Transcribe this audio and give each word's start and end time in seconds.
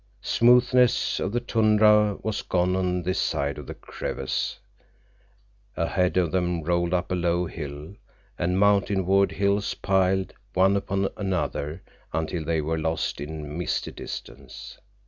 Smoothness 0.23 1.19
of 1.19 1.31
the 1.31 1.39
tundra 1.39 2.17
was 2.23 2.41
gone 2.41 2.75
on 2.75 3.03
this 3.03 3.19
side 3.19 3.59
of 3.59 3.67
the 3.67 3.75
crevasse. 3.75 4.57
Ahead 5.77 6.17
of 6.17 6.31
them 6.31 6.63
rolled 6.63 6.91
up 6.91 7.11
a 7.11 7.13
low 7.13 7.45
hill, 7.45 7.93
and 8.35 8.59
mountainward 8.59 9.31
hills 9.33 9.75
piled 9.75 10.33
one 10.55 10.75
upon 10.75 11.07
another 11.17 11.83
until 12.13 12.43
they 12.43 12.61
were 12.61 12.79
lost 12.79 13.21
in 13.21 13.55
misty 13.55 13.91
distance. 13.91 14.79